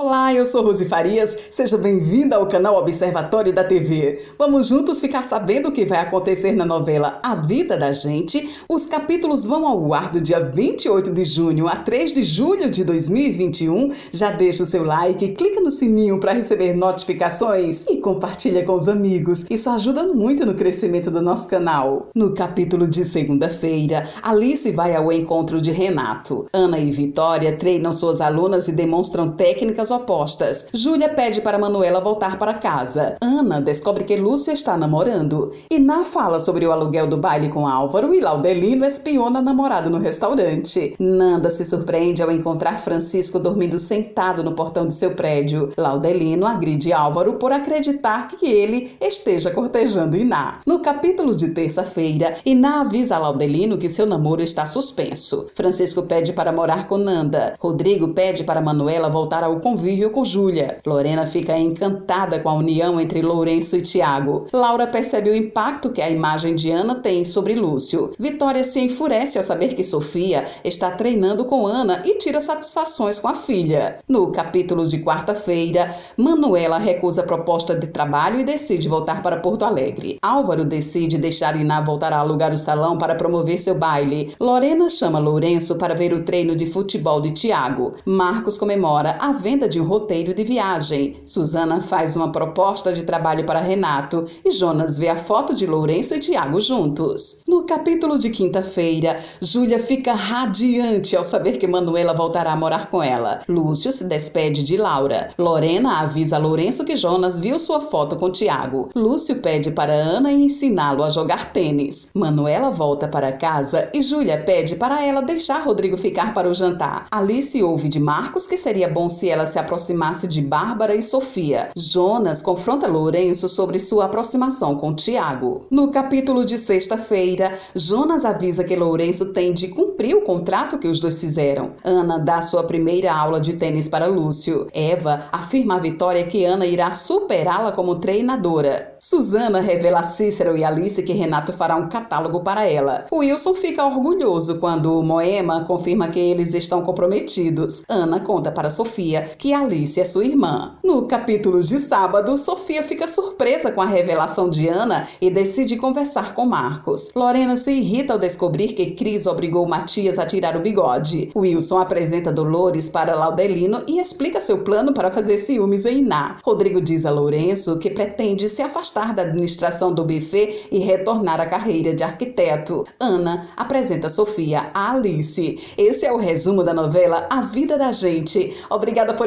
Olá, 0.00 0.32
eu 0.32 0.46
sou 0.46 0.62
Rose 0.62 0.84
Farias. 0.84 1.36
Seja 1.50 1.76
bem-vinda 1.76 2.36
ao 2.36 2.46
canal 2.46 2.76
Observatório 2.76 3.52
da 3.52 3.64
TV. 3.64 4.22
Vamos 4.38 4.68
juntos 4.68 5.00
ficar 5.00 5.24
sabendo 5.24 5.70
o 5.70 5.72
que 5.72 5.84
vai 5.84 5.98
acontecer 5.98 6.52
na 6.52 6.64
novela 6.64 7.18
A 7.20 7.34
Vida 7.34 7.76
da 7.76 7.90
Gente. 7.90 8.48
Os 8.68 8.86
capítulos 8.86 9.44
vão 9.44 9.66
ao 9.66 9.92
ar 9.92 10.12
do 10.12 10.20
dia 10.20 10.38
28 10.38 11.10
de 11.10 11.24
junho 11.24 11.66
a 11.66 11.74
3 11.74 12.12
de 12.12 12.22
julho 12.22 12.70
de 12.70 12.84
2021. 12.84 13.88
Já 14.12 14.30
deixa 14.30 14.62
o 14.62 14.66
seu 14.66 14.84
like, 14.84 15.30
clica 15.30 15.60
no 15.60 15.72
sininho 15.72 16.20
para 16.20 16.32
receber 16.32 16.76
notificações 16.76 17.84
e 17.88 17.96
compartilha 17.96 18.64
com 18.64 18.76
os 18.76 18.86
amigos. 18.86 19.46
Isso 19.50 19.68
ajuda 19.68 20.04
muito 20.04 20.46
no 20.46 20.54
crescimento 20.54 21.10
do 21.10 21.20
nosso 21.20 21.48
canal. 21.48 22.06
No 22.14 22.32
capítulo 22.32 22.86
de 22.86 23.04
segunda-feira, 23.04 24.08
Alice 24.22 24.70
vai 24.70 24.94
ao 24.94 25.10
encontro 25.10 25.60
de 25.60 25.72
Renato. 25.72 26.46
Ana 26.52 26.78
e 26.78 26.88
Vitória 26.92 27.56
treinam 27.56 27.92
suas 27.92 28.20
alunas 28.20 28.68
e 28.68 28.72
demonstram 28.72 29.30
técnicas 29.30 29.87
opostas. 29.90 30.66
Júlia 30.72 31.08
pede 31.08 31.40
para 31.40 31.58
Manuela 31.58 32.00
voltar 32.00 32.38
para 32.38 32.54
casa. 32.54 33.16
Ana 33.20 33.60
descobre 33.60 34.04
que 34.04 34.16
Lúcio 34.16 34.52
está 34.52 34.76
namorando. 34.76 35.52
Iná 35.70 36.04
fala 36.04 36.40
sobre 36.40 36.66
o 36.66 36.72
aluguel 36.72 37.06
do 37.06 37.16
baile 37.16 37.48
com 37.48 37.66
Álvaro 37.66 38.14
e 38.14 38.20
Laudelino 38.20 38.84
espiona 38.84 39.38
a 39.38 39.42
namorada 39.42 39.90
no 39.90 39.98
restaurante. 39.98 40.94
Nanda 40.98 41.50
se 41.50 41.64
surpreende 41.64 42.22
ao 42.22 42.30
encontrar 42.30 42.78
Francisco 42.78 43.38
dormindo 43.38 43.78
sentado 43.78 44.42
no 44.42 44.52
portão 44.52 44.86
de 44.86 44.94
seu 44.94 45.14
prédio. 45.14 45.72
Laudelino 45.76 46.46
agride 46.46 46.92
Álvaro 46.92 47.34
por 47.34 47.52
acreditar 47.52 48.28
que 48.28 48.46
ele 48.46 48.96
esteja 49.00 49.50
cortejando 49.50 50.16
Iná. 50.16 50.60
No 50.66 50.80
capítulo 50.80 51.34
de 51.34 51.48
terça-feira, 51.48 52.36
Iná 52.44 52.82
avisa 52.82 53.16
a 53.16 53.18
Laudelino 53.18 53.78
que 53.78 53.88
seu 53.88 54.06
namoro 54.06 54.42
está 54.42 54.64
suspenso. 54.66 55.48
Francisco 55.54 56.02
pede 56.02 56.32
para 56.32 56.52
morar 56.52 56.86
com 56.86 56.98
Nanda. 56.98 57.54
Rodrigo 57.58 58.08
pede 58.08 58.44
para 58.44 58.60
Manuela 58.60 59.08
voltar 59.08 59.42
ao 59.42 59.60
convívio 59.60 59.77
convívio 59.78 60.10
com 60.10 60.24
Júlia. 60.24 60.78
Lorena 60.84 61.24
fica 61.24 61.56
encantada 61.56 62.40
com 62.40 62.48
a 62.48 62.54
união 62.54 63.00
entre 63.00 63.22
Lourenço 63.22 63.76
e 63.76 63.80
Tiago. 63.80 64.46
Laura 64.52 64.88
percebe 64.88 65.30
o 65.30 65.36
impacto 65.36 65.90
que 65.90 66.02
a 66.02 66.10
imagem 66.10 66.56
de 66.56 66.72
Ana 66.72 66.96
tem 66.96 67.24
sobre 67.24 67.54
Lúcio. 67.54 68.10
Vitória 68.18 68.64
se 68.64 68.80
enfurece 68.80 69.38
ao 69.38 69.44
saber 69.44 69.74
que 69.74 69.84
Sofia 69.84 70.44
está 70.64 70.90
treinando 70.90 71.44
com 71.44 71.64
Ana 71.64 72.02
e 72.04 72.18
tira 72.18 72.40
satisfações 72.40 73.20
com 73.20 73.28
a 73.28 73.36
filha. 73.36 73.98
No 74.08 74.32
capítulo 74.32 74.84
de 74.84 74.98
quarta-feira, 74.98 75.94
Manuela 76.16 76.78
recusa 76.78 77.20
a 77.20 77.26
proposta 77.26 77.72
de 77.76 77.86
trabalho 77.86 78.40
e 78.40 78.44
decide 78.44 78.88
voltar 78.88 79.22
para 79.22 79.36
Porto 79.38 79.64
Alegre. 79.64 80.18
Álvaro 80.20 80.64
decide 80.64 81.18
deixar 81.18 81.54
Iná 81.54 81.80
voltar 81.80 82.12
a 82.12 82.18
alugar 82.18 82.52
o 82.52 82.58
salão 82.58 82.98
para 82.98 83.14
promover 83.14 83.60
seu 83.60 83.76
baile. 83.76 84.34
Lorena 84.40 84.88
chama 84.88 85.20
Lourenço 85.20 85.76
para 85.76 85.94
ver 85.94 86.12
o 86.12 86.24
treino 86.24 86.56
de 86.56 86.66
futebol 86.66 87.20
de 87.20 87.30
Tiago. 87.30 87.92
Marcos 88.04 88.58
comemora 88.58 89.16
a 89.20 89.30
venda 89.30 89.67
de 89.68 89.80
um 89.80 89.86
roteiro 89.86 90.34
de 90.34 90.42
viagem. 90.42 91.14
Suzana 91.26 91.80
faz 91.80 92.16
uma 92.16 92.32
proposta 92.32 92.92
de 92.92 93.02
trabalho 93.02 93.44
para 93.44 93.60
Renato 93.60 94.24
e 94.44 94.50
Jonas 94.50 94.98
vê 94.98 95.08
a 95.08 95.16
foto 95.16 95.54
de 95.54 95.66
Lourenço 95.66 96.14
e 96.14 96.18
Tiago 96.18 96.60
juntos. 96.60 97.40
No 97.46 97.64
capítulo 97.64 98.18
de 98.18 98.30
quinta-feira, 98.30 99.18
Júlia 99.40 99.78
fica 99.78 100.14
radiante 100.14 101.14
ao 101.14 101.24
saber 101.24 101.58
que 101.58 101.66
Manuela 101.66 102.14
voltará 102.14 102.52
a 102.52 102.56
morar 102.56 102.90
com 102.90 103.02
ela. 103.02 103.40
Lúcio 103.48 103.92
se 103.92 104.04
despede 104.04 104.62
de 104.62 104.76
Laura. 104.76 105.28
Lorena 105.38 106.00
avisa 106.00 106.36
a 106.36 106.38
Lourenço 106.38 106.84
que 106.84 106.96
Jonas 106.96 107.38
viu 107.38 107.60
sua 107.60 107.80
foto 107.80 108.16
com 108.16 108.30
Tiago. 108.30 108.88
Lúcio 108.94 109.36
pede 109.36 109.70
para 109.70 109.92
Ana 109.92 110.32
ensiná-lo 110.32 111.04
a 111.04 111.10
jogar 111.10 111.52
tênis. 111.52 112.08
Manuela 112.14 112.70
volta 112.70 113.06
para 113.06 113.32
casa 113.32 113.90
e 113.92 114.00
Júlia 114.00 114.38
pede 114.38 114.76
para 114.76 115.04
ela 115.04 115.20
deixar 115.20 115.62
Rodrigo 115.62 115.96
ficar 115.96 116.32
para 116.32 116.48
o 116.48 116.54
jantar. 116.54 117.06
Alice 117.10 117.62
ouve 117.62 117.88
de 117.88 118.00
Marcos 118.00 118.46
que 118.46 118.56
seria 118.56 118.88
bom 118.88 119.08
se 119.08 119.28
ela 119.28 119.46
se 119.46 119.57
se 119.58 119.60
aproximasse 119.60 120.28
de 120.28 120.40
Bárbara 120.40 120.94
e 120.94 121.02
Sofia. 121.02 121.70
Jonas 121.76 122.40
confronta 122.42 122.86
Lourenço 122.86 123.48
sobre 123.48 123.80
sua 123.80 124.04
aproximação 124.04 124.76
com 124.76 124.94
Tiago. 124.94 125.66
No 125.68 125.90
capítulo 125.90 126.44
de 126.44 126.56
sexta-feira, 126.56 127.58
Jonas 127.74 128.24
avisa 128.24 128.62
que 128.62 128.76
Lourenço 128.76 129.32
tem 129.32 129.52
de 129.52 129.68
cumprir 129.68 130.14
o 130.14 130.22
contrato 130.22 130.78
que 130.78 130.86
os 130.86 131.00
dois 131.00 131.20
fizeram. 131.20 131.72
Ana 131.82 132.18
dá 132.18 132.40
sua 132.40 132.62
primeira 132.62 133.12
aula 133.12 133.40
de 133.40 133.54
tênis 133.54 133.88
para 133.88 134.06
Lúcio. 134.06 134.68
Eva 134.72 135.24
afirma 135.32 135.74
à 135.74 135.80
Vitória 135.80 136.24
que 136.24 136.44
Ana 136.44 136.64
irá 136.64 136.92
superá-la 136.92 137.72
como 137.72 137.96
treinadora. 137.96 138.96
Suzana 139.00 139.60
revela 139.60 140.00
a 140.00 140.04
Cícero 140.04 140.56
e 140.56 140.64
Alice 140.64 141.02
que 141.02 141.12
Renato 141.12 141.52
fará 141.52 141.74
um 141.74 141.88
catálogo 141.88 142.40
para 142.40 142.64
ela. 142.64 143.06
Wilson 143.12 143.54
fica 143.54 143.84
orgulhoso 143.84 144.58
quando 144.58 145.02
Moema 145.02 145.64
confirma 145.64 146.08
que 146.08 146.20
eles 146.20 146.54
estão 146.54 146.82
comprometidos. 146.82 147.82
Ana 147.88 148.20
conta 148.20 148.52
para 148.52 148.70
Sofia 148.70 149.22
que 149.38 149.47
que 149.48 149.54
Alice 149.54 149.98
é 149.98 150.04
sua 150.04 150.26
irmã. 150.26 150.74
No 150.84 151.06
capítulo 151.06 151.62
de 151.62 151.78
sábado, 151.78 152.36
Sofia 152.36 152.82
fica 152.82 153.08
surpresa 153.08 153.72
com 153.72 153.80
a 153.80 153.86
revelação 153.86 154.50
de 154.50 154.68
Ana 154.68 155.08
e 155.22 155.30
decide 155.30 155.78
conversar 155.78 156.34
com 156.34 156.44
Marcos. 156.44 157.08
Lorena 157.16 157.56
se 157.56 157.70
irrita 157.70 158.12
ao 158.12 158.18
descobrir 158.18 158.74
que 158.74 158.90
Cris 158.90 159.26
obrigou 159.26 159.66
Matias 159.66 160.18
a 160.18 160.26
tirar 160.26 160.54
o 160.54 160.60
bigode. 160.60 161.30
Wilson 161.34 161.78
apresenta 161.78 162.30
Dolores 162.30 162.90
para 162.90 163.14
Laudelino 163.14 163.82
e 163.88 163.98
explica 163.98 164.38
seu 164.38 164.58
plano 164.58 164.92
para 164.92 165.10
fazer 165.10 165.38
ciúmes 165.38 165.86
em 165.86 166.00
Iná. 166.00 166.36
Rodrigo 166.44 166.78
diz 166.78 167.06
a 167.06 167.10
Lourenço 167.10 167.78
que 167.78 167.88
pretende 167.88 168.50
se 168.50 168.60
afastar 168.60 169.14
da 169.14 169.22
administração 169.22 169.94
do 169.94 170.04
buffet 170.04 170.66
e 170.70 170.78
retornar 170.78 171.40
à 171.40 171.46
carreira 171.46 171.94
de 171.94 172.04
arquiteto. 172.04 172.84
Ana 173.00 173.46
apresenta 173.56 174.10
Sofia 174.10 174.70
a 174.74 174.92
Alice. 174.92 175.74
Esse 175.78 176.04
é 176.04 176.12
o 176.12 176.18
resumo 176.18 176.62
da 176.62 176.74
novela 176.74 177.26
A 177.30 177.40
Vida 177.40 177.78
da 177.78 177.92
Gente. 177.92 178.54
Obrigada 178.68 179.14
por 179.14 179.26